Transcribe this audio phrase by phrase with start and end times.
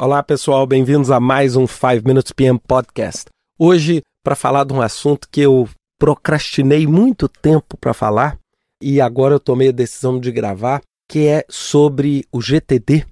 [0.00, 3.24] Olá, pessoal, bem-vindos a mais um 5 Minutes PM Podcast.
[3.58, 5.68] Hoje, para falar de um assunto que eu
[5.98, 8.38] procrastinei muito tempo para falar
[8.80, 13.06] e agora eu tomei a decisão de gravar, que é sobre o GTD,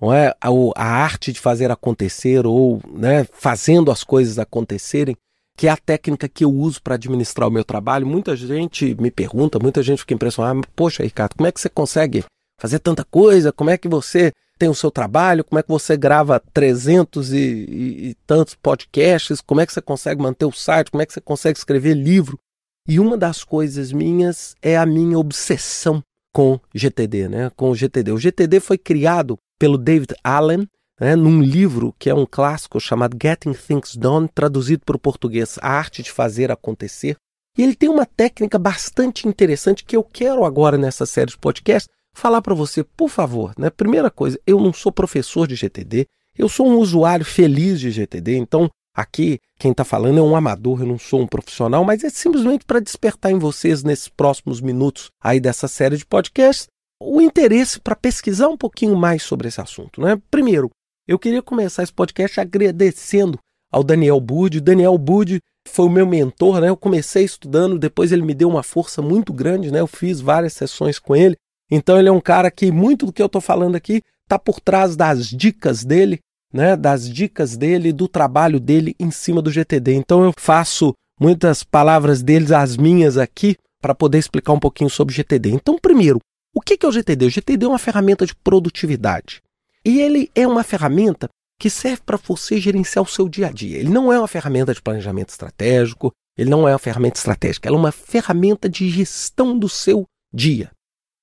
[0.00, 0.28] não é?
[0.40, 5.16] a, a arte de fazer acontecer ou né, fazendo as coisas acontecerem,
[5.56, 8.06] que é a técnica que eu uso para administrar o meu trabalho.
[8.06, 12.24] Muita gente me pergunta, muita gente fica impressionada, poxa, Ricardo, como é que você consegue
[12.60, 13.52] fazer tanta coisa?
[13.52, 17.36] Como é que você tem o seu trabalho, como é que você grava 300 e,
[17.36, 21.12] e, e, tantos podcasts, como é que você consegue manter o site, como é que
[21.12, 22.38] você consegue escrever livro.
[22.86, 26.02] E uma das coisas minhas é a minha obsessão
[26.32, 27.50] com GTD, né?
[27.54, 28.12] Com o GTD.
[28.12, 30.66] O GTD foi criado pelo David Allen,
[31.00, 35.58] né, num livro que é um clássico chamado Getting Things Done, traduzido para o português
[35.60, 37.16] A Arte de Fazer Acontecer.
[37.56, 41.88] E ele tem uma técnica bastante interessante que eu quero agora nessa série de podcasts
[42.14, 43.70] falar para você, por favor, né?
[43.70, 48.36] Primeira coisa, eu não sou professor de GTD, eu sou um usuário feliz de GTD,
[48.36, 52.10] então aqui quem está falando é um amador, eu não sou um profissional, mas é
[52.10, 56.66] simplesmente para despertar em vocês nesses próximos minutos aí dessa série de podcasts
[57.00, 60.20] o interesse para pesquisar um pouquinho mais sobre esse assunto, né?
[60.30, 60.70] Primeiro,
[61.06, 63.38] eu queria começar esse podcast agradecendo
[63.72, 64.58] ao Daniel Bud.
[64.58, 66.68] O Daniel Bud foi o meu mentor, né?
[66.68, 69.80] Eu comecei estudando, depois ele me deu uma força muito grande, né?
[69.80, 71.36] Eu fiz várias sessões com ele.
[71.70, 74.60] Então ele é um cara que muito do que eu estou falando aqui está por
[74.60, 76.20] trás das dicas dele,
[76.52, 79.94] né, das dicas dele, do trabalho dele em cima do GTD.
[79.94, 85.12] Então eu faço muitas palavras deles as minhas aqui para poder explicar um pouquinho sobre
[85.12, 85.50] o GTD.
[85.50, 86.20] Então, primeiro,
[86.54, 87.26] o que é o GTD?
[87.26, 89.40] O GTD é uma ferramenta de produtividade.
[89.84, 93.78] E ele é uma ferramenta que serve para você gerenciar o seu dia a dia.
[93.78, 97.76] Ele não é uma ferramenta de planejamento estratégico, ele não é uma ferramenta estratégica, ela
[97.76, 100.70] é uma ferramenta de gestão do seu dia.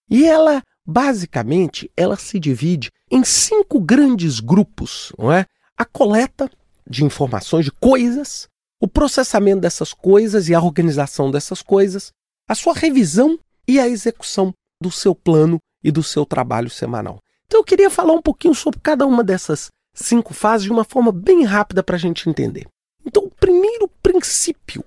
[0.09, 5.45] E ela, basicamente, ela se divide em cinco grandes grupos, não é?
[5.78, 6.50] A coleta
[6.88, 8.47] de informações, de coisas,
[8.80, 12.12] o processamento dessas coisas e a organização dessas coisas,
[12.47, 17.19] a sua revisão e a execução do seu plano e do seu trabalho semanal.
[17.46, 21.12] Então eu queria falar um pouquinho sobre cada uma dessas cinco fases de uma forma
[21.12, 22.68] bem rápida para a gente entender.
[23.06, 24.84] Então, o primeiro princípio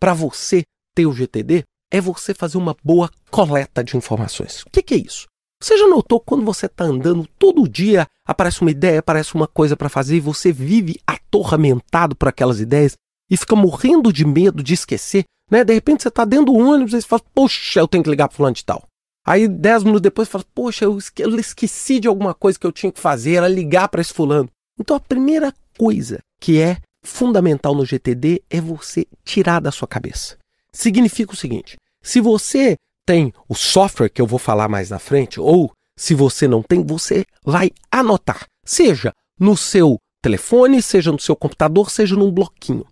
[0.00, 0.62] para você
[0.94, 1.64] ter o GTD
[1.96, 4.62] é você fazer uma boa coleta de informações.
[4.62, 5.26] O que, que é isso?
[5.62, 9.74] Você já notou quando você está andando todo dia, aparece uma ideia, aparece uma coisa
[9.76, 12.92] para fazer e você vive atormentado por aquelas ideias
[13.30, 15.64] e fica morrendo de medo de esquecer, né?
[15.64, 18.28] De repente você está dentro do ônibus e você fala, poxa, eu tenho que ligar
[18.28, 18.84] para fulano de tal.
[19.26, 20.98] Aí dez minutos depois você fala, poxa, eu
[21.38, 24.48] esqueci de alguma coisa que eu tinha que fazer, era ligar para esse fulano.
[24.78, 30.36] Então a primeira coisa que é fundamental no GTD é você tirar da sua cabeça
[30.76, 35.40] significa o seguinte: se você tem o software que eu vou falar mais na frente,
[35.40, 41.34] ou se você não tem, você vai anotar, seja no seu telefone, seja no seu
[41.34, 42.86] computador, seja num bloquinho.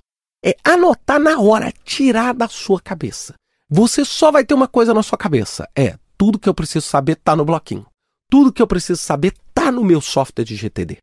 [0.45, 3.35] É anotar na hora, tirar da sua cabeça.
[3.71, 7.13] Você só vai ter uma coisa na sua cabeça: é tudo que eu preciso saber
[7.13, 7.87] está no bloquinho.
[8.29, 10.99] Tudo que eu preciso saber está no meu software de GTD.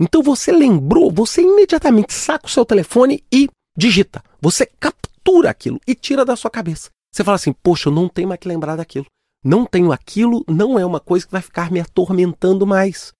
[0.00, 4.22] Então você lembrou, você imediatamente saca o seu telefone e digita.
[4.40, 6.90] Você captura aquilo e tira da sua cabeça.
[7.16, 9.06] Você fala assim: poxa, eu não tenho mais que lembrar daquilo.
[9.42, 13.12] Não tenho aquilo, não é uma coisa que vai ficar me atormentando mais.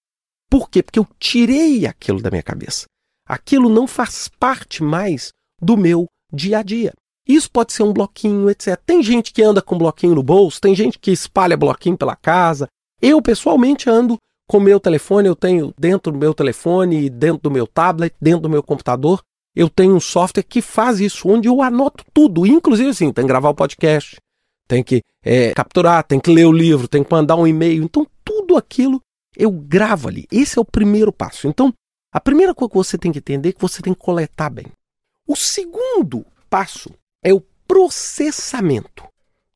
[0.50, 0.82] Por quê?
[0.82, 2.84] Porque eu tirei aquilo da minha cabeça.
[3.26, 5.30] Aquilo não faz parte mais
[5.62, 6.92] do meu dia a dia.
[7.26, 8.78] Isso pode ser um bloquinho, etc.
[8.84, 12.68] Tem gente que anda com bloquinho no bolso, tem gente que espalha bloquinho pela casa.
[13.00, 17.66] Eu, pessoalmente, ando com meu telefone, eu tenho dentro do meu telefone, dentro do meu
[17.66, 19.22] tablet, dentro do meu computador,
[19.56, 23.28] eu tenho um software que faz isso, onde eu anoto tudo, inclusive assim, tem que
[23.28, 24.16] gravar o podcast,
[24.68, 27.82] tem que é, capturar, tem que ler o livro, tem que mandar um e-mail.
[27.82, 29.00] Então, tudo aquilo
[29.36, 30.26] eu gravo ali.
[30.30, 31.48] Esse é o primeiro passo.
[31.48, 31.72] Então,
[32.12, 34.66] a primeira coisa que você tem que entender é que você tem que coletar bem.
[35.26, 36.90] O segundo passo
[37.22, 39.04] é o processamento.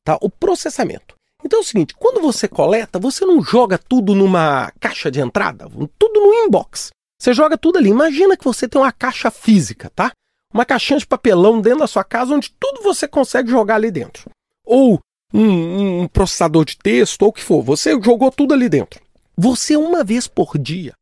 [0.03, 0.17] Tá?
[0.21, 1.15] O processamento.
[1.43, 5.67] Então é o seguinte, quando você coleta, você não joga tudo numa caixa de entrada,
[5.97, 6.91] tudo no inbox.
[7.21, 7.89] Você joga tudo ali.
[7.89, 10.11] Imagina que você tem uma caixa física, tá?
[10.51, 14.31] Uma caixinha de papelão dentro da sua casa onde tudo você consegue jogar ali dentro.
[14.65, 14.99] Ou
[15.31, 17.61] um, um processador de texto, ou o que for.
[17.61, 18.99] Você jogou tudo ali dentro.
[19.37, 20.93] Você, uma vez por dia,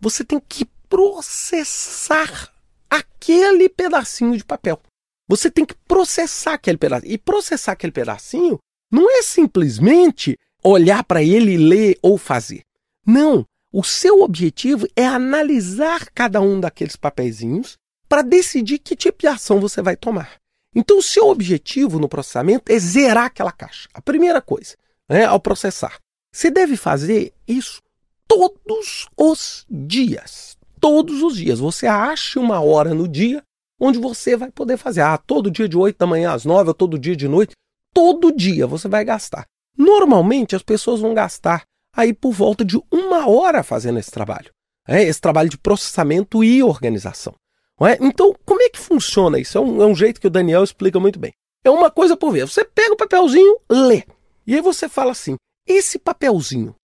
[0.00, 2.52] você tem que processar
[2.90, 4.80] aquele pedacinho de papel.
[5.28, 7.12] Você tem que processar aquele pedacinho.
[7.12, 8.58] E processar aquele pedacinho
[8.90, 12.62] não é simplesmente olhar para ele, ler ou fazer.
[13.06, 17.76] Não, o seu objetivo é analisar cada um daqueles papeizinhos
[18.08, 20.36] para decidir que tipo de ação você vai tomar.
[20.74, 23.88] Então, o seu objetivo no processamento é zerar aquela caixa.
[23.92, 24.76] A primeira coisa,
[25.08, 25.98] né, ao processar.
[26.32, 27.82] Você deve fazer isso
[28.26, 30.56] todos os dias.
[30.80, 31.58] todos os dias.
[31.58, 33.42] Você ache uma hora no dia
[33.80, 35.00] onde você vai poder fazer.
[35.00, 37.54] Ah, todo dia de 8 da manhã às 9 ou todo dia de noite.
[37.92, 39.44] Todo dia você vai gastar.
[39.76, 41.64] Normalmente as pessoas vão gastar
[41.98, 44.52] aí por volta de uma hora fazendo esse trabalho.
[44.86, 47.34] É, esse trabalho de processamento e organização.
[47.80, 47.98] É?
[48.00, 49.58] Então, como é que funciona isso?
[49.58, 51.32] É um, é um jeito que o Daniel explica muito bem.
[51.64, 52.52] É uma coisa por vez.
[52.52, 54.04] Você pega o papelzinho, lê.
[54.46, 55.36] E aí você fala assim:
[55.66, 56.74] esse papelzinho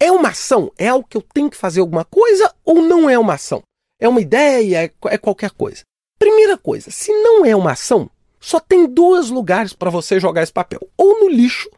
[0.00, 0.72] é uma ação?
[0.78, 3.62] É algo que eu tenho que fazer alguma coisa ou não é uma ação?
[4.00, 4.84] É uma ideia?
[4.84, 5.82] É, é qualquer coisa?
[6.18, 8.08] Primeira coisa, se não é uma ação,
[8.38, 11.68] só tem dois lugares para você jogar esse papel: ou no lixo,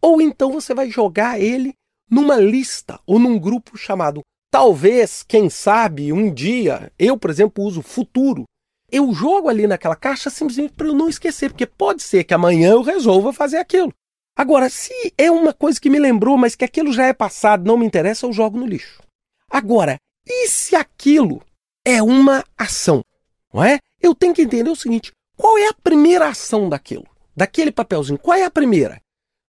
[0.00, 1.74] ou então você vai jogar ele
[2.10, 4.22] numa lista ou num grupo chamado
[4.52, 8.44] Talvez, quem sabe, um dia, eu, por exemplo, uso futuro.
[8.90, 12.72] Eu jogo ali naquela caixa simplesmente para eu não esquecer, porque pode ser que amanhã
[12.72, 13.90] eu resolva fazer aquilo.
[14.36, 17.78] Agora, se é uma coisa que me lembrou, mas que aquilo já é passado, não
[17.78, 19.00] me interessa, eu jogo no lixo.
[19.48, 19.96] Agora,
[20.26, 21.42] e se aquilo
[21.82, 23.02] é uma ação?
[23.54, 23.78] Não é?
[24.02, 27.06] Eu tenho que entender o seguinte: qual é a primeira ação daquilo?
[27.34, 29.00] Daquele papelzinho, qual é a primeira?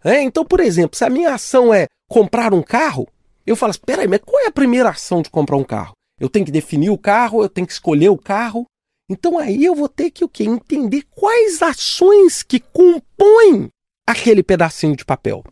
[0.04, 3.08] É, então, por exemplo, se a minha ação é comprar um carro,
[3.46, 5.94] eu falo, espera aí, mas qual é a primeira ação de comprar um carro?
[6.20, 8.66] Eu tenho que definir o carro, eu tenho que escolher o carro.
[9.08, 10.44] Então aí eu vou ter que o quê?
[10.44, 13.68] Entender quais ações que compõem
[14.06, 15.42] aquele pedacinho de papel.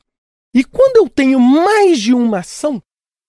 [0.55, 2.83] E quando eu tenho mais de uma ação,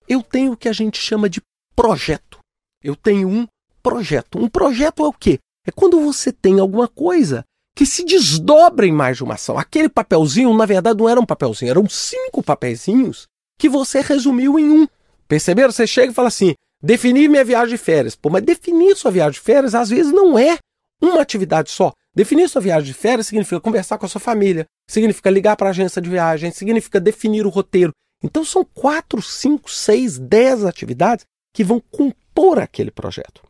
[0.08, 1.42] eu tenho o que a gente chama de
[1.74, 2.40] projeto.
[2.84, 3.48] Eu tenho um
[3.82, 4.38] projeto.
[4.38, 5.40] Um projeto é o quê?
[5.66, 7.46] É quando você tem alguma coisa
[7.76, 9.58] que se desdobra em mais de uma ação.
[9.58, 13.28] Aquele papelzinho, na verdade, não era um papelzinho, eram cinco papeizinhos
[13.58, 14.88] que você resumiu em um.
[15.28, 15.72] Perceberam?
[15.72, 18.16] Você chega e fala assim: definir minha viagem de férias.
[18.16, 20.58] Pô, mas definir sua viagem de férias às vezes não é
[21.02, 21.94] uma atividade só.
[22.14, 25.70] Definir sua viagem de férias significa conversar com a sua família, significa ligar para a
[25.70, 27.94] agência de viagem, significa definir o roteiro.
[28.22, 33.42] Então são quatro, cinco, seis, dez atividades que vão compor aquele projeto.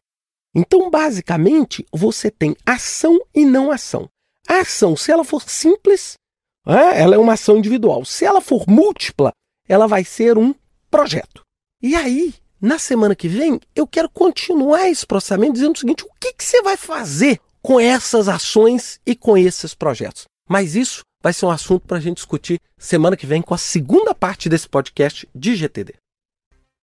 [0.54, 4.10] Então, basicamente, você tem ação e não ação.
[4.48, 6.16] A ação, se ela for simples,
[6.68, 8.04] é, ela é uma ação individual.
[8.04, 9.32] Se ela for múltipla,
[9.68, 10.54] ela vai ser um
[10.90, 11.42] projeto.
[11.82, 16.12] E aí, na semana que vem, eu quero continuar esse processamento dizendo o seguinte: o
[16.20, 20.26] que, que você vai fazer com essas ações e com esses projetos?
[20.50, 23.58] Mas isso vai ser um assunto para a gente discutir semana que vem com a
[23.58, 26.01] segunda parte desse podcast de GTD.